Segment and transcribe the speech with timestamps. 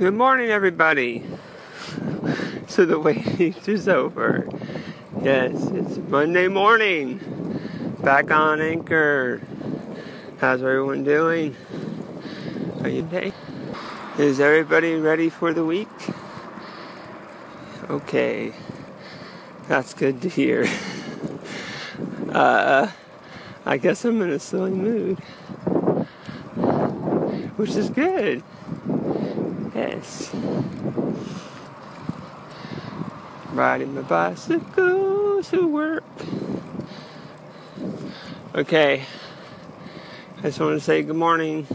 [0.00, 1.26] Good morning, everybody.
[2.68, 4.48] So the wait is over.
[5.20, 7.20] Yes, it's Monday morning.
[8.00, 9.42] Back on Anchor.
[10.38, 11.54] How's everyone doing?
[12.82, 13.34] Are you okay?
[14.16, 15.90] Is everybody ready for the week?
[17.90, 18.54] Okay.
[19.68, 20.66] That's good to hear.
[22.30, 22.88] Uh,
[23.66, 25.18] I guess I'm in a silly mood.
[27.56, 28.44] Which is good.
[29.80, 30.30] Yes.
[33.52, 36.04] Riding my bicycle to work.
[38.54, 39.04] Okay.
[40.36, 41.66] I just want to say good morning.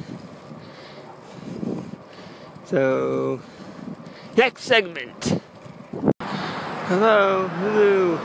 [2.66, 3.42] So,
[4.38, 5.42] next segment.
[6.22, 8.20] Hello, hello.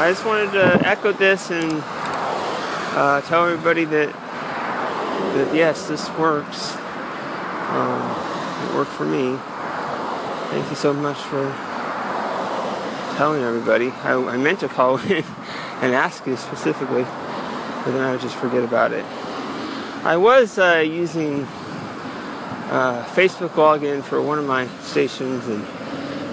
[0.00, 1.72] I just wanted to echo this and
[2.98, 6.76] uh, tell everybody that that yes, this works.
[7.68, 9.38] Um, it worked for me.
[10.50, 11.44] Thank you so much for
[13.16, 13.90] telling everybody.
[13.90, 15.24] I, I meant to call in
[15.82, 19.04] and ask you specifically, but then I would just forget about it.
[20.04, 21.42] I was uh, using
[22.70, 25.66] uh, Facebook login for one of my stations, and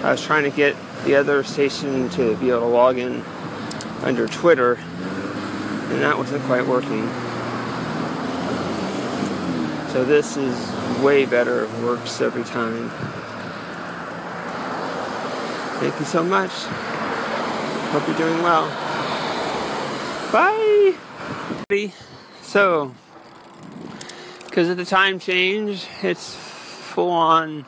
[0.04, 3.22] I was trying to get the other station to be able to log in
[4.02, 7.08] under Twitter, and that wasn't quite working.
[9.92, 11.66] So this is way better.
[11.82, 12.90] Works every time.
[15.80, 16.50] Thank you so much.
[17.92, 18.66] Hope you're doing well.
[20.32, 20.94] Bye.
[22.42, 22.94] So,
[24.44, 27.66] because of the time change, it's full on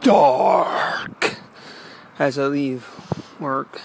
[0.00, 1.36] dark
[2.18, 2.88] as I leave
[3.40, 3.80] work.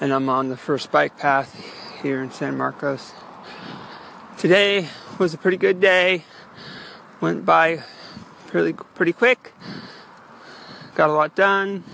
[0.00, 1.54] And I'm on the first bike path
[2.02, 3.12] here in San Marcos.
[4.36, 6.24] Today was a pretty good day
[7.20, 7.82] went by
[8.48, 9.52] pretty pretty quick.
[10.94, 11.84] Got a lot done.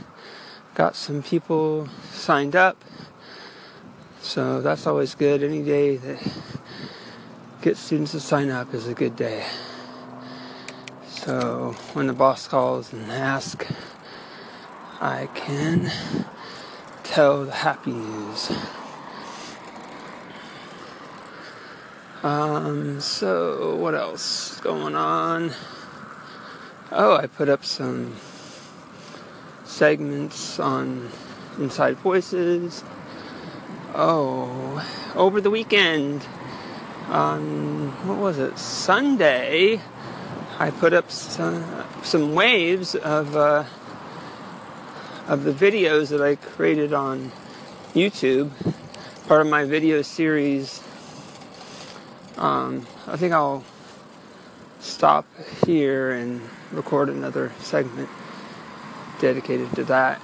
[0.74, 2.82] Got some people signed up.
[4.20, 5.42] So that's always good.
[5.42, 6.18] Any day that
[7.60, 9.44] get students to sign up is a good day.
[11.06, 13.66] So when the boss calls and asks,
[15.00, 15.90] I can
[17.02, 18.50] tell the happy news.
[22.22, 25.50] Um, so what else is going on?
[26.92, 28.14] Oh, I put up some
[29.64, 31.10] segments on
[31.58, 32.84] Inside Voices.
[33.96, 36.22] Oh, over the weekend,
[37.08, 38.56] on what was it?
[38.56, 39.80] Sunday,
[40.60, 41.64] I put up some,
[42.04, 43.64] some waves of uh,
[45.26, 47.32] of the videos that I created on
[47.94, 48.52] YouTube,
[49.26, 50.82] part of my video series
[52.38, 53.64] um, I think I'll
[54.80, 55.26] stop
[55.66, 56.40] here and
[56.72, 58.08] record another segment
[59.20, 60.20] dedicated to that.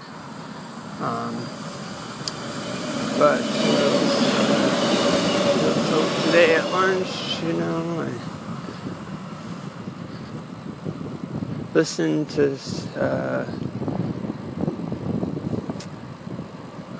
[1.00, 1.34] Um,
[3.18, 3.38] but
[5.88, 8.10] so today at lunch, you know, I
[11.74, 12.58] listened to
[12.96, 13.46] uh,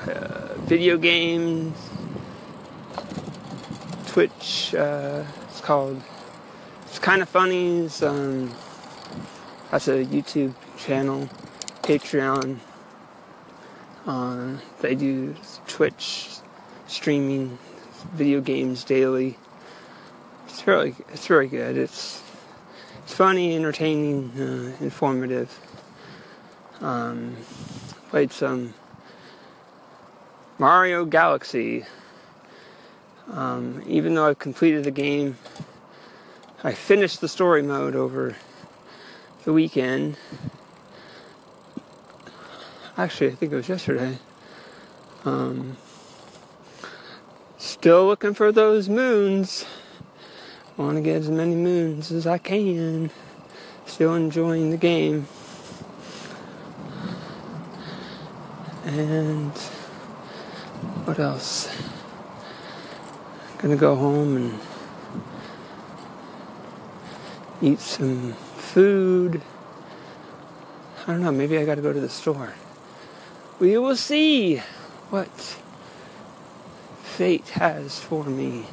[0.09, 1.88] uh, video games
[4.19, 4.75] Twitch.
[4.75, 6.03] Uh, it's called.
[6.87, 7.89] It's kind of funny.
[8.03, 8.53] Um,
[9.71, 11.29] that's a YouTube channel,
[11.85, 12.59] Patreon.
[14.07, 15.37] Uh, they do
[15.69, 16.31] Twitch
[16.89, 17.61] streaming
[18.13, 19.39] video games daily.
[20.49, 21.77] It's really, it's very good.
[21.77, 22.21] It's
[23.05, 25.61] it's funny, entertaining, uh, informative.
[26.81, 27.37] Um,
[28.11, 28.75] played some
[30.59, 31.85] Mario Galaxy
[33.33, 35.37] um, even though I've completed the game,
[36.65, 38.37] I finished the story mode over
[39.45, 40.17] the weekend.
[42.97, 44.19] Actually, I think it was yesterday.
[45.25, 45.77] Um,
[47.59, 49.65] still looking for those moons.
[50.77, 53.11] Want to get as many moons as I can.
[53.87, 55.27] Still enjoying the game.
[58.85, 59.53] And
[61.05, 61.69] what else?
[63.59, 64.61] Gonna go home and
[67.61, 69.43] eat some food.
[71.03, 72.55] I don't know, maybe I gotta go to the store.
[73.59, 74.59] We will see
[75.11, 75.29] what
[77.03, 78.67] fate has for me.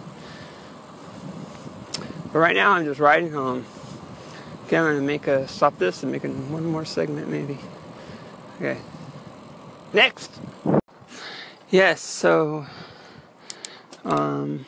[2.32, 3.66] But right now I'm just riding home.
[4.66, 7.58] Okay, I'm gonna make a stop this and make one more segment maybe.
[8.58, 8.80] Okay.
[9.94, 10.32] Next!
[11.72, 12.68] Yes, so
[14.04, 14.66] um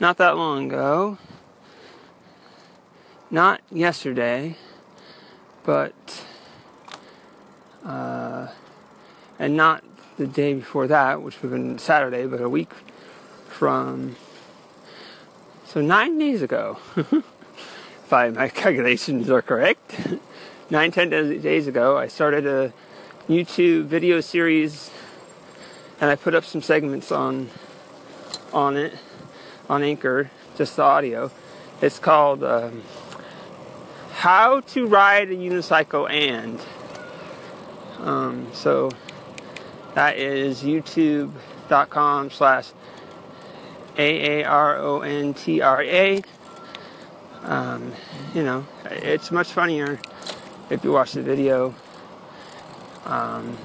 [0.00, 1.18] not that long ago,
[3.30, 4.56] not yesterday,
[5.62, 6.24] but
[7.84, 8.48] uh,
[9.38, 9.84] and not
[10.16, 12.72] the day before that, which would have been Saturday, but a week
[13.46, 14.16] from
[15.66, 19.94] so nine days ago, if I, my calculations are correct,
[20.70, 22.72] nine ten days ago, I started a
[23.28, 24.90] YouTube video series,
[26.00, 27.50] and I put up some segments on
[28.52, 28.94] on it
[29.70, 31.30] on Anchor, just the audio.
[31.80, 32.82] It's called um,
[34.10, 36.60] "How to Ride a Unicycle and."
[38.00, 38.90] Um, so
[39.94, 42.70] that is youtube.com slash
[43.96, 46.22] A A R O N T R A.
[47.42, 47.92] Um,
[48.34, 50.00] you know, it's much funnier
[50.68, 51.74] if you watch the video.
[53.04, 53.56] Um,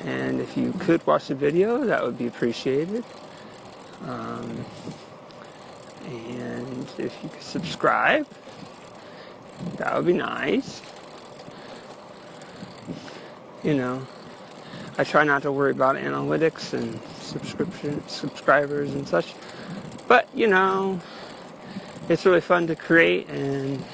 [0.00, 3.04] and if you could watch the video, that would be appreciated.
[4.04, 4.64] Um,
[6.06, 8.26] and if you could subscribe,
[9.76, 10.82] that would be nice.
[13.62, 14.06] You know,
[14.98, 19.34] I try not to worry about analytics and subscription subscribers and such.
[20.06, 21.00] But you know,
[22.08, 23.84] it's really fun to create and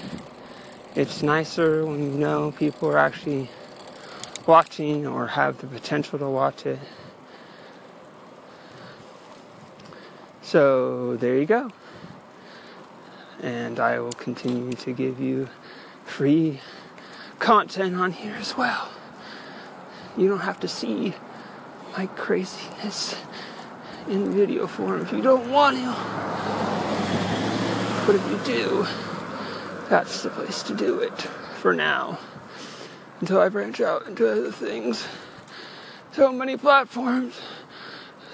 [0.95, 3.49] it's nicer when you know people are actually
[4.47, 6.79] watching or have the potential to watch it.
[10.53, 11.71] So there you go.
[13.41, 15.49] And I will continue to give you
[16.05, 16.61] free
[17.39, 18.91] content on here as well.
[20.15, 21.15] You don't have to see
[21.97, 23.17] my craziness
[24.07, 25.87] in video form if you don't want to.
[28.07, 28.87] But if you do,
[29.89, 31.19] that's the place to do it
[31.63, 32.19] for now.
[33.21, 35.07] Until I branch out into other things.
[36.13, 37.41] So many platforms,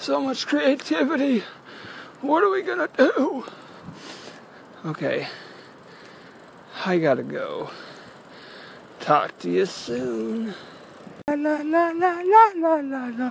[0.00, 1.44] so much creativity.
[2.20, 3.44] What are we gonna do?
[4.84, 5.26] Okay.
[6.84, 7.70] I gotta go.
[9.00, 10.54] Talk to you soon
[11.36, 13.30] la la la la la la la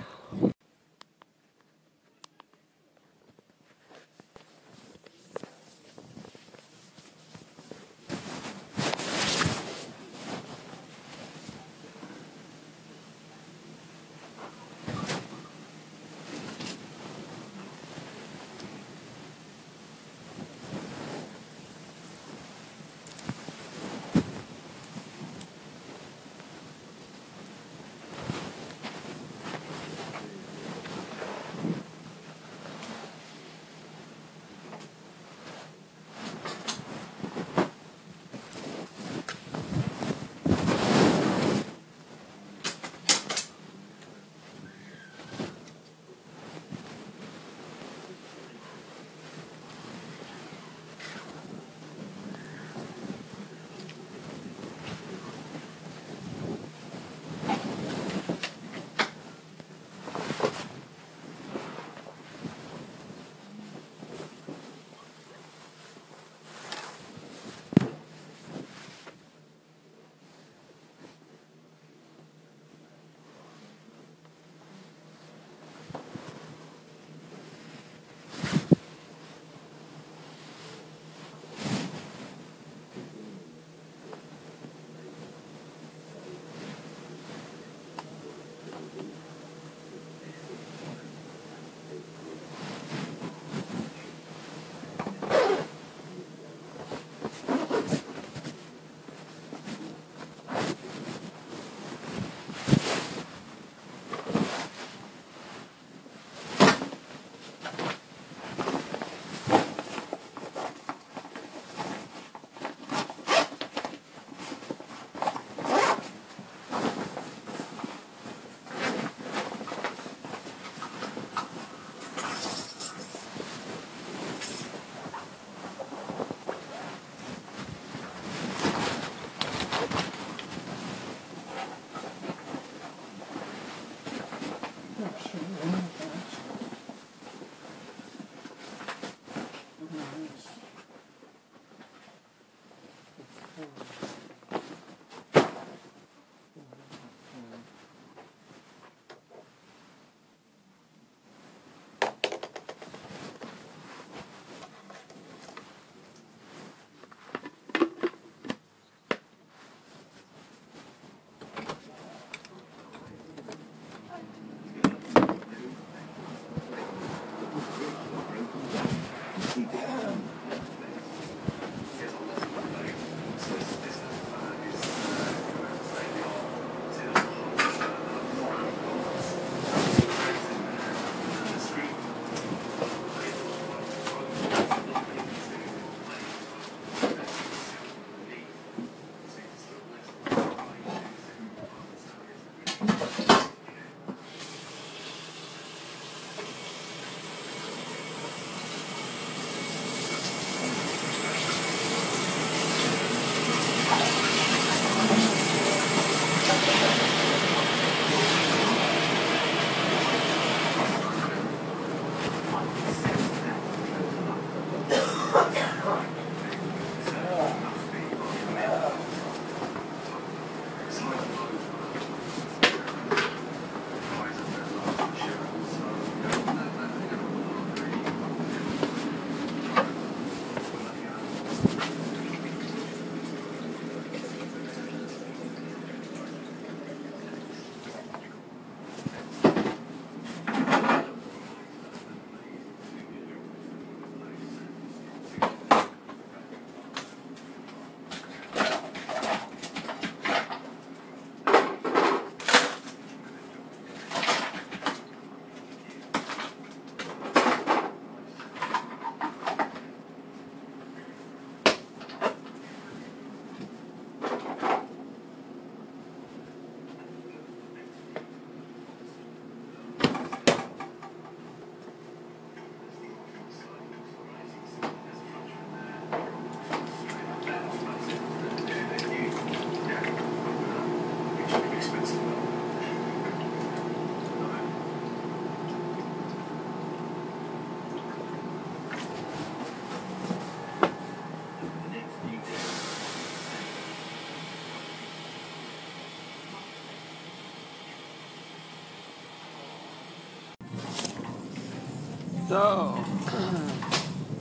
[302.51, 302.57] So,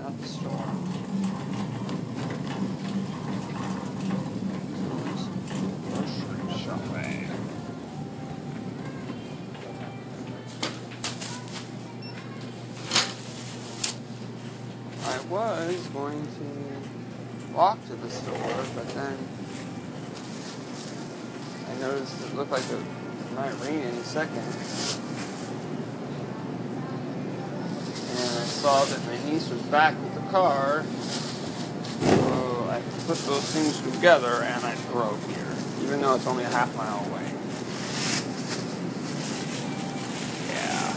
[0.01, 0.67] not the store.
[5.87, 7.31] Grocery shopping.
[15.05, 19.17] I was going to walk to the store, but then
[21.69, 22.81] I noticed it looked like it
[23.37, 24.43] might rain any second.
[28.13, 30.85] And I saw that my niece was back with the car.
[32.01, 36.49] So I put those things together and I drove here, even though it's only a
[36.49, 37.33] half mile away.
[40.53, 40.93] Yeah.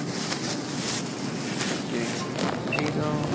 [1.89, 2.11] Getting
[2.65, 3.29] potatoes.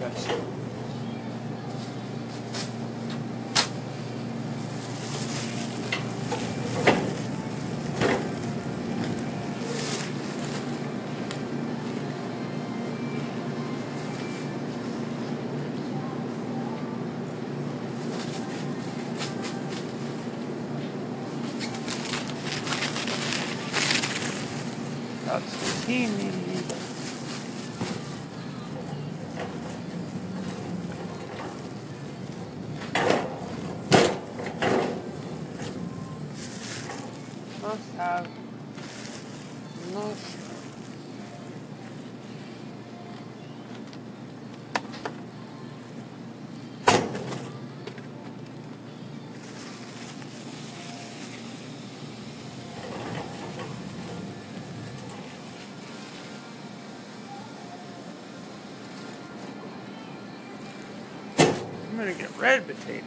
[0.00, 0.36] Gotcha.
[25.26, 26.30] That's zucchini.
[37.96, 38.36] Mushroom.
[61.38, 63.04] I'm gonna get red potatoes.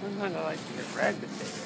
[0.00, 1.63] Sometimes I like to get red potatoes.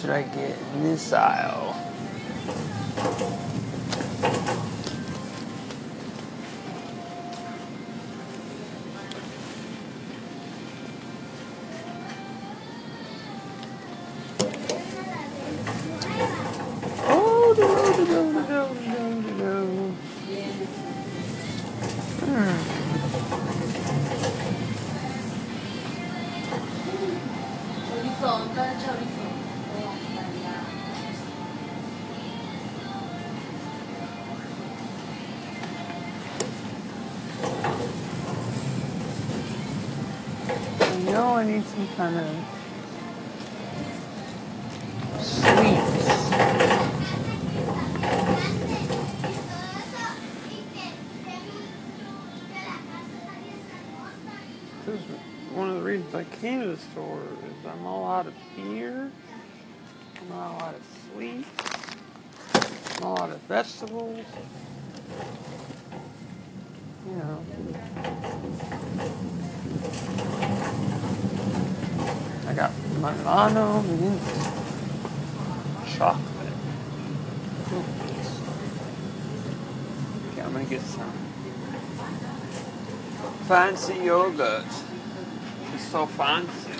[0.00, 1.76] Should I get in this aisle?
[42.00, 42.26] Kind of
[45.20, 46.30] sweets.
[54.86, 55.02] This is
[55.52, 59.12] one of the reasons I came to the store is I'm all out of beer.
[60.22, 61.50] I'm all out of sweets.
[62.96, 64.24] I'm all out of vegetables.
[67.06, 67.44] You know.
[73.00, 74.20] Milano mint
[75.88, 76.52] chocolate
[77.64, 78.40] cookies.
[80.28, 81.10] Okay, I'm gonna get some
[83.48, 84.66] fancy yogurt.
[85.74, 86.79] It's so fancy.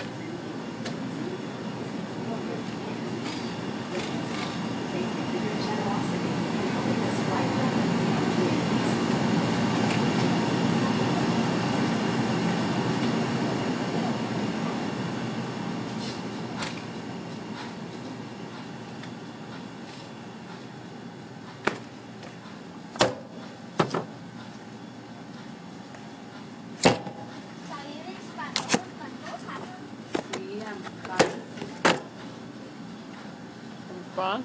[34.15, 34.43] Some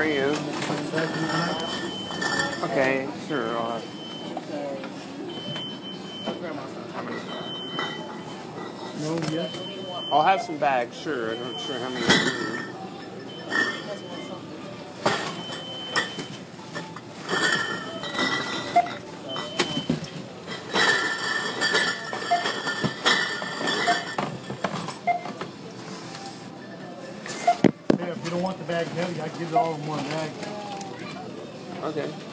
[0.00, 0.34] are you?
[2.64, 3.54] Okay, sure.
[3.58, 3.84] I'll have.
[10.10, 11.32] I'll have some bags, sure.
[11.32, 12.00] I'm not sure how many.
[12.00, 12.66] you need.
[27.98, 30.30] Yeah, if you don't want the bag heavy, I give it all in one bag.
[31.84, 32.29] Okay.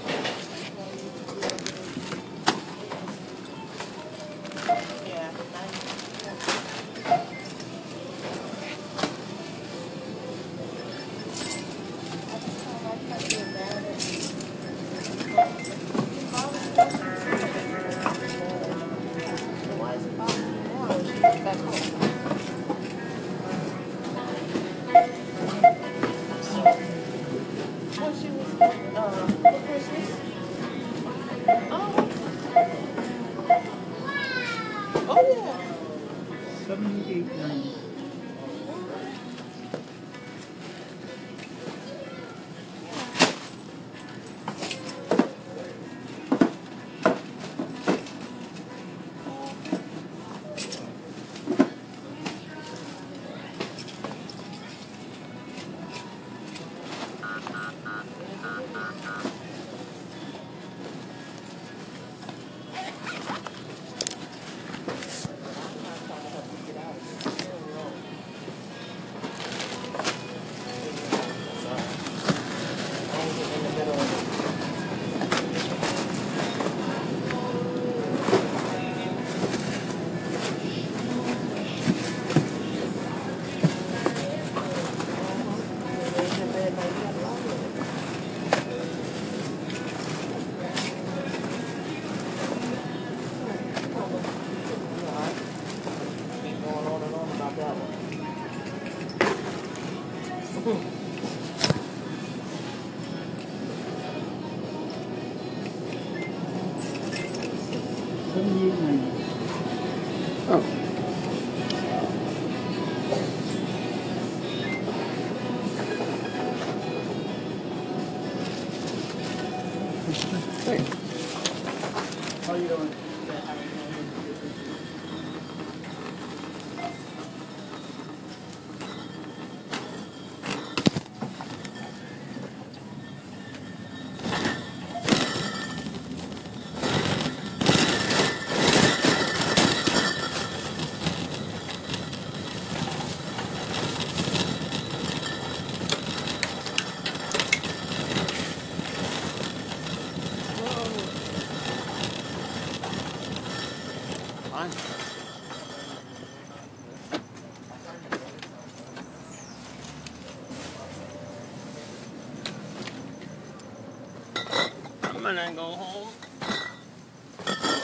[165.57, 166.07] Go home,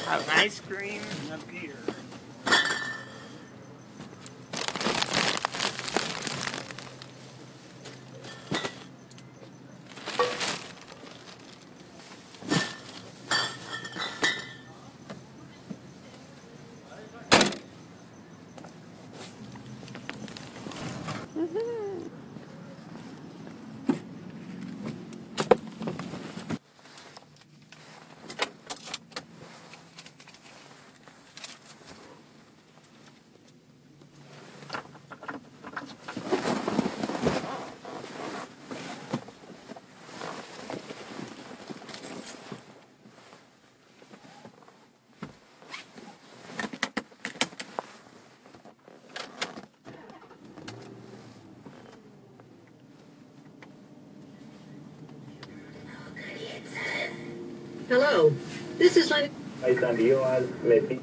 [0.05, 1.73] have ice cream and a beer.
[57.89, 58.33] Hello,
[58.93, 59.29] this is Lenny.
[59.61, 60.21] Hay salió
[60.63, 60.99] me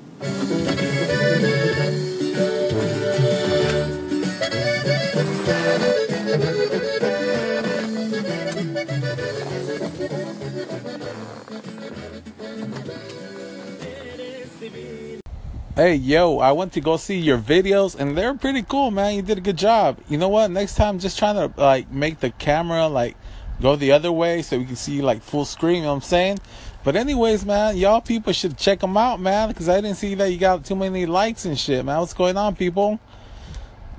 [15.76, 19.14] Hey, yo, I went to go see your videos and they're pretty cool, man.
[19.14, 19.98] You did a good job.
[20.09, 20.50] You know what?
[20.50, 23.16] Next time, just trying to like make the camera like
[23.61, 25.77] go the other way so we can see like full screen.
[25.77, 26.38] You know what I'm saying?
[26.83, 30.33] But anyways, man, y'all people should check them out, man, because I didn't see that
[30.33, 32.01] you got too many likes and shit, man.
[32.01, 32.99] What's going on, people?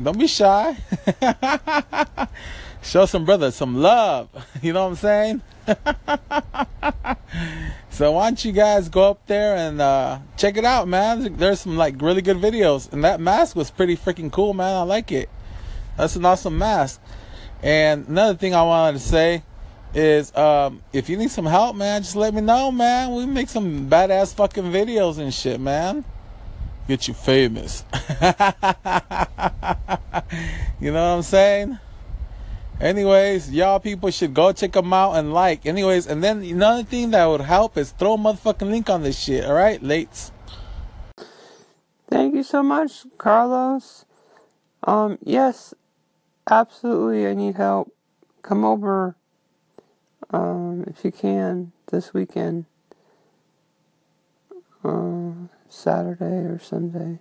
[0.01, 0.77] Don't be shy.
[2.81, 4.29] show some brothers some love.
[4.61, 5.41] You know what I'm saying?
[7.89, 11.35] so why don't you guys go up there and uh, check it out, man?
[11.37, 14.75] There's some like really good videos, and that mask was pretty freaking cool, man.
[14.75, 15.29] I like it.
[15.97, 17.01] That's an awesome mask.
[17.63, 19.43] And another thing I wanted to say
[19.93, 23.13] is um, if you need some help, man, just let me know, man.
[23.13, 26.05] We make some badass fucking videos and shit, man.
[26.87, 27.83] Get you famous.
[30.79, 31.79] you know what I'm saying?
[32.79, 35.65] Anyways, y'all people should go check them out and like.
[35.67, 39.19] Anyways, and then another thing that would help is throw a motherfucking link on this
[39.19, 39.45] shit.
[39.45, 40.31] All right, Lates.
[42.09, 44.05] Thank you so much, Carlos.
[44.83, 45.75] Um, yes,
[46.49, 47.27] absolutely.
[47.27, 47.93] I need help.
[48.41, 49.15] Come over,
[50.31, 52.65] um, if you can this weekend,
[54.83, 55.31] uh,
[55.69, 57.19] Saturday or Sunday.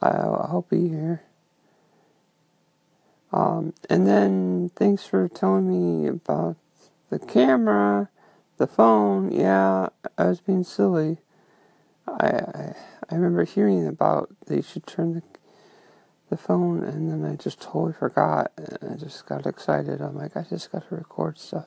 [0.00, 1.22] I'll, I'll be here.
[3.32, 6.56] Um, and then thanks for telling me about
[7.10, 8.10] the camera,
[8.58, 9.32] the phone.
[9.32, 11.18] Yeah, I was being silly.
[12.06, 12.74] I, I,
[13.10, 15.22] I remember hearing about they should turn the
[16.32, 18.50] the phone, and then I just totally forgot.
[18.56, 20.00] And I just got excited.
[20.00, 21.66] I'm like, I just got to record stuff,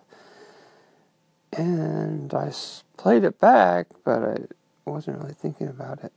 [1.54, 2.52] and I
[2.98, 4.38] played it back, but I
[4.86, 6.12] wasn't really thinking about it.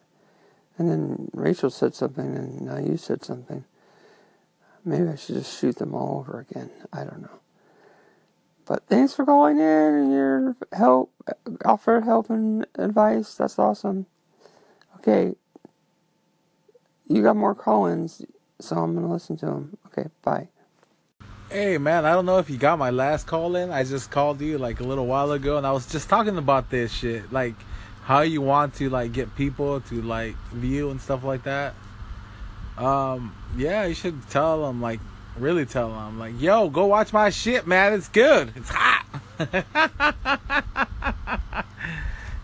[0.79, 3.65] And then Rachel said something, and now you said something.
[4.85, 6.71] Maybe I should just shoot them all over again.
[6.93, 7.41] I don't know.
[8.65, 9.63] But thanks for calling in
[9.95, 11.11] and your help,
[11.65, 13.35] offer help and advice.
[13.35, 14.07] That's awesome.
[14.97, 15.35] Okay.
[17.07, 18.23] You got more call-ins,
[18.61, 19.79] so I'm to listen to them.
[19.87, 20.49] Okay, bye.
[21.51, 23.71] Hey man, I don't know if you got my last call in.
[23.71, 26.69] I just called you like a little while ago and I was just talking about
[26.69, 27.33] this shit.
[27.33, 27.55] Like
[28.03, 31.75] how you want to like get people to like view and stuff like that.
[32.79, 35.01] Um, yeah, you should tell them, like,
[35.37, 37.93] really tell them, like, yo, go watch my shit, man.
[37.93, 38.53] It's good.
[38.55, 39.05] It's hot.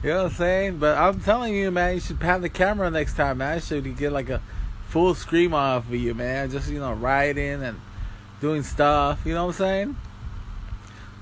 [0.03, 0.79] you know what I'm saying?
[0.79, 3.61] But I'm telling you, man, you should pan the camera next time, man.
[3.61, 4.43] Should you get like a
[4.89, 6.51] full scream off of you, man?
[6.51, 7.81] Just, you know, riding and
[8.41, 9.21] doing stuff.
[9.25, 9.97] You know what I'm saying?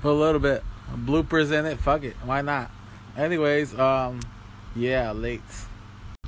[0.01, 1.79] Put a little bit bloopers in it.
[1.79, 2.15] Fuck it.
[2.25, 2.69] Why not?
[3.17, 4.19] Anyways, um,
[4.75, 5.41] yeah, late.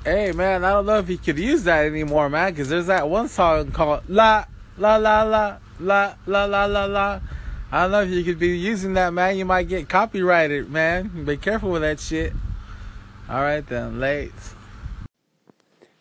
[0.04, 3.10] Hey man, I don't know if you could use that anymore, man, because there's that
[3.10, 4.45] one song called La
[4.78, 7.19] La La La La La La La La.
[7.71, 9.36] I don't know if you could be using that, man.
[9.36, 11.26] You might get copyrighted, man.
[11.26, 12.34] Be careful with that shit.
[13.28, 14.32] All right then, late.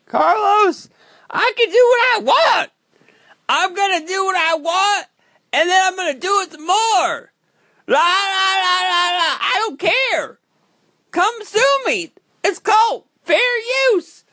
[0.05, 0.91] Carlos,
[1.35, 2.71] I can do what I want.
[3.49, 5.07] I'm gonna do what I want,
[5.53, 7.33] and then I'm gonna do it some more.
[7.87, 9.31] La la la la la.
[9.41, 10.39] I don't care.
[11.11, 12.13] Come sue me.
[12.45, 13.39] It's called fair
[13.93, 14.25] use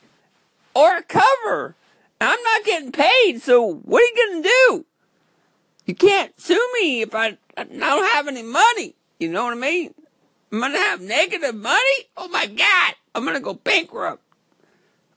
[0.74, 1.74] or a cover.
[2.20, 4.86] I'm not getting paid, so what are you gonna do?
[5.86, 8.94] You can't sue me if I, I don't have any money.
[9.18, 9.92] You know what I mean?
[10.52, 12.06] I'm gonna have negative money?
[12.16, 14.22] Oh my god, I'm gonna go bankrupt.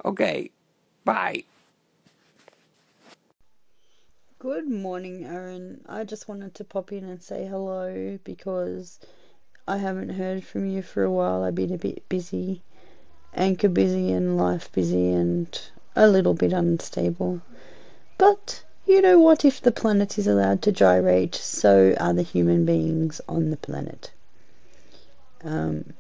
[0.04, 0.50] Okay,
[1.04, 1.44] bye.
[4.46, 5.82] Good morning, Aaron.
[5.90, 9.00] I just wanted to pop in and say hello because
[9.68, 11.44] I haven't heard from you for a while.
[11.44, 12.62] I've been a bit busy
[13.34, 15.60] anchor busy and life busy and
[15.96, 17.42] a little bit unstable.
[18.20, 19.46] But you know what?
[19.46, 24.12] If the planet is allowed to gyrate, so are the human beings on the planet.
[25.44, 25.96] Um,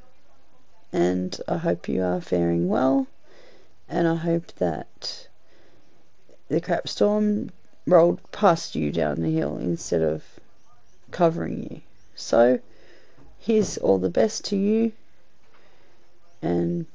[0.93, 3.08] and I hope you are faring well,
[3.89, 5.29] and I hope that
[6.47, 7.49] the crap storm
[7.86, 10.24] rolled past you down the hill instead of
[11.12, 11.82] covering you.
[12.15, 12.60] So,
[13.39, 14.91] here's all the best to you,
[16.41, 16.88] and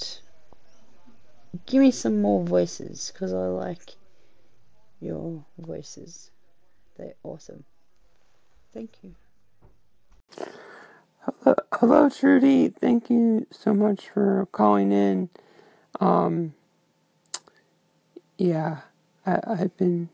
[1.66, 3.94] give me some more voices because I like
[5.00, 6.30] your voices.
[6.96, 7.64] They're awesome.
[8.72, 9.14] Thank you.
[11.22, 12.68] Hello, hello, Trudy.
[12.68, 15.28] Thank you so much for calling in.
[16.00, 16.54] Um,
[18.38, 18.78] yeah,
[19.26, 20.08] I, I've been,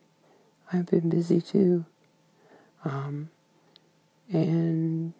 [0.72, 1.85] I've been busy too.
[2.85, 3.31] Um,
[4.33, 5.12] and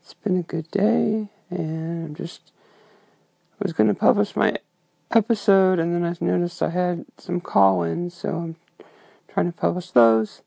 [0.00, 2.52] it's been a good day, and I'm just
[3.60, 4.56] I was going to publish my
[5.12, 8.56] episode, and then I noticed I had some call ins, so I'm
[9.28, 10.42] trying to publish those.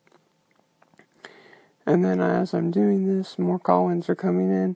[1.85, 4.75] And then as I'm doing this, more call ins are coming in,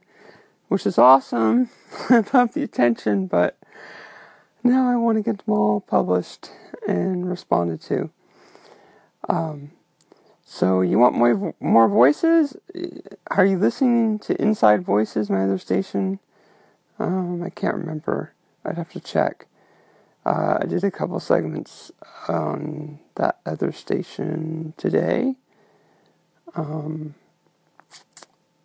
[0.69, 1.69] which is awesome.
[2.09, 3.57] I love the attention, but
[4.63, 6.51] now I want to get them all published
[6.87, 8.11] and responded to.
[9.29, 9.71] Um,
[10.43, 12.57] so you want more more voices?
[13.27, 16.19] Are you listening to Inside Voices, my other station?
[16.97, 18.33] Um, I can't remember.
[18.65, 19.45] I'd have to check.
[20.25, 21.91] Uh, I did a couple segments
[22.27, 25.35] on that other station today.
[26.55, 27.13] Um,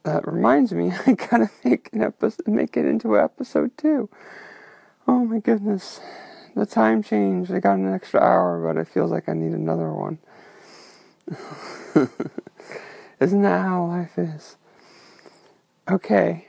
[0.03, 4.09] that reminds me, I gotta make an episode, make it into an episode two.
[5.07, 6.01] Oh my goodness,
[6.57, 7.53] the time changed.
[7.53, 10.19] I got an extra hour, but it feels like I need another one.
[13.21, 14.57] Isn't that how life is?
[15.91, 16.49] Okay,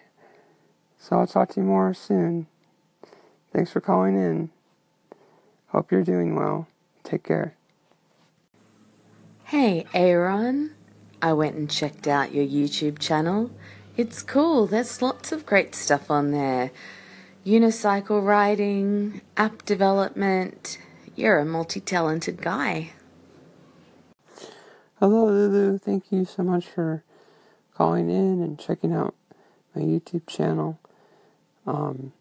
[0.98, 2.48] so I'll talk to you more soon.
[3.54, 4.50] Thanks for calling in.
[5.68, 6.68] Hope you're doing well.
[7.04, 7.56] Take care.
[9.46, 10.74] Hey, Aaron.
[11.22, 13.52] I went and checked out your YouTube channel.
[13.98, 14.68] It's cool.
[14.68, 16.72] There's lots of great stuff on there.
[17.46, 20.78] Unicycle riding, app development.
[21.16, 22.92] You're a multi talented guy.
[25.08, 25.78] Hello, Lulu.
[25.78, 27.04] Thank you so much for
[27.76, 29.14] calling in and checking out
[29.76, 30.80] my YouTube channel.
[31.68, 32.12] Um,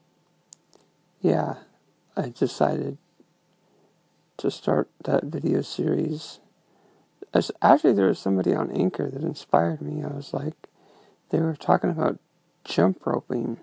[1.23, 1.55] yeah,
[2.14, 2.99] I decided
[4.37, 6.40] to start that video series.
[7.33, 10.05] As, actually, there was somebody on Anchor that inspired me.
[10.05, 10.68] I was like,
[11.31, 12.18] they were talking about
[12.64, 13.61] jump roping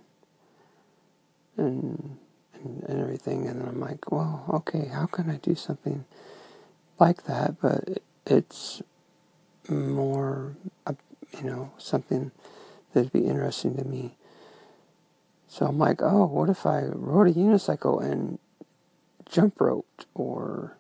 [1.58, 2.18] and,
[2.56, 6.06] and, and everything, and I'm like, well, okay, how can I do something
[6.98, 7.62] like that?
[7.62, 8.82] But it, it's
[9.72, 10.56] more,
[11.38, 12.32] you know, something
[12.94, 14.16] that'd be interesting to me.
[15.48, 18.40] So I'm like, oh, what if I rode a unicycle and
[19.30, 20.06] jump roped?
[20.14, 20.78] Or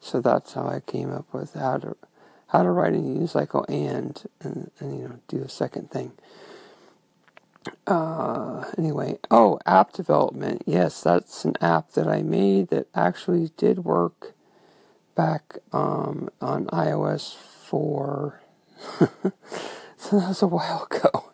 [0.00, 1.96] so that's how I came up with how to
[2.48, 6.12] how to ride a unicycle and and, and you know do a second thing.
[7.86, 10.62] Uh, anyway, oh, app development.
[10.66, 14.32] Yes, that's an app that I made that actually did work
[15.14, 17.36] back um, on iOS
[17.70, 18.40] 4.
[18.98, 19.06] so
[20.10, 21.30] that was a while ago.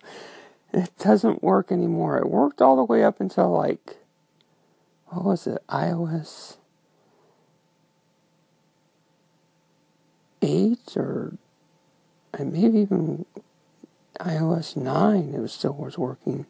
[0.70, 2.18] It doesn't work anymore.
[2.18, 3.96] It worked all the way up until like,
[5.06, 6.58] what was it, iOS
[10.42, 11.32] 8 or
[12.38, 13.24] maybe even
[14.20, 16.44] iOS 9 it was still was working.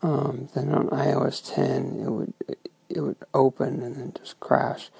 [0.00, 2.32] Um, then on iOS 10 it would
[2.88, 4.90] it would open and then just crash.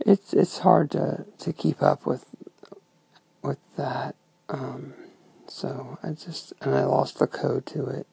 [0.00, 2.24] It's it's hard to, to keep up with
[3.42, 4.14] with that.
[4.48, 4.94] Um,
[5.48, 8.06] so I just and I lost the code to it.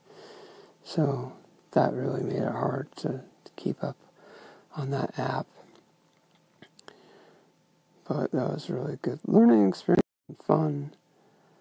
[0.84, 1.34] So
[1.72, 3.98] that really made it hard to, to keep up
[4.76, 5.48] on that app.
[8.08, 10.04] But that was really good learning experience,
[10.46, 10.94] fun.